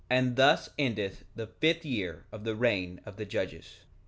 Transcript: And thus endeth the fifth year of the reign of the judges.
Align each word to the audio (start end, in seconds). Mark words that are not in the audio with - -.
And 0.09 0.35
thus 0.35 0.67
endeth 0.79 1.25
the 1.35 1.45
fifth 1.45 1.85
year 1.85 2.25
of 2.31 2.43
the 2.43 2.55
reign 2.55 3.01
of 3.05 3.17
the 3.17 3.25
judges. 3.25 3.81